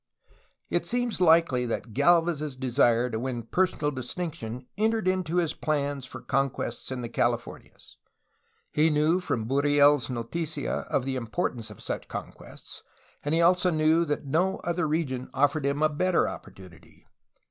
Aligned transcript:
It 0.71 0.83
seems 0.87 1.21
likely 1.21 1.67
that 1.67 1.93
G^lvez's 1.93 2.55
desire 2.55 3.07
to 3.11 3.19
win 3.19 3.43
personal 3.43 3.91
dis 3.91 4.15
tinction 4.15 4.65
entered 4.75 5.07
into 5.07 5.35
his 5.35 5.53
plans 5.53 6.07
for 6.07 6.21
conquests 6.21 6.89
in 6.89 7.01
the 7.01 7.07
Cali 7.07 7.37
fornias. 7.37 7.97
He 8.71 8.89
knew 8.89 9.19
from 9.19 9.47
BurrieFs 9.47 10.09
Noticia 10.09 10.87
of 10.87 11.05
the 11.05 11.15
importance 11.15 11.69
of 11.69 11.83
such 11.83 12.07
conquests, 12.07 12.81
and 13.23 13.35
he 13.35 13.41
also 13.43 13.69
knew 13.69 14.03
that 14.05 14.25
no 14.25 14.57
other 14.63 14.87
region 14.87 15.29
offered 15.35 15.67
him 15.67 15.83
a 15.83 15.89
better 15.89 16.27
opportunity. 16.27 17.05